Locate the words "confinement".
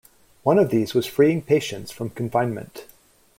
2.09-2.87